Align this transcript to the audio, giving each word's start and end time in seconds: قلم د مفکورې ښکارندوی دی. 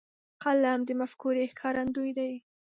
قلم 0.43 0.79
د 0.85 0.89
مفکورې 0.99 1.45
ښکارندوی 1.51 2.11
دی. 2.17 2.33